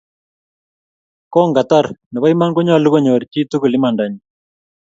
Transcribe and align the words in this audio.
ko 1.33 1.39
ngatar, 1.49 1.85
nebo 2.11 2.25
iman 2.33 2.51
konyalu 2.55 2.87
konyor 2.93 3.21
chii 3.31 3.49
tugul 3.49 3.73
imanda 3.77 4.03
nyii 4.09 4.23